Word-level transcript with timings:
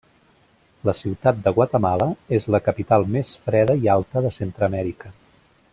La 0.89 0.95
ciutat 0.99 1.43
de 1.47 1.53
Guatemala 1.57 2.07
és 2.39 2.49
la 2.55 2.63
capital 2.69 3.05
més 3.17 3.33
freda 3.45 3.77
i 3.85 3.91
alta 3.97 4.25
de 4.27 4.33
Centreamèrica. 4.39 5.17